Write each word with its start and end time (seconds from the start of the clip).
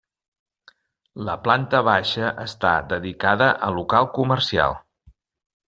La 1.27 1.35
planta 1.47 1.81
baixa 1.89 2.33
està 2.45 2.73
dedicada 2.95 3.53
a 3.69 3.71
local 3.79 4.11
comercial. 4.19 4.79